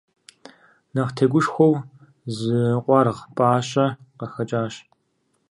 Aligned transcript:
Нэхъ 0.93 1.11
тегушхуэу 1.15 1.75
зы 2.37 2.59
къуаргъ 2.85 3.21
пӀащэ 3.35 3.85
къахэкӀащ. 4.17 4.73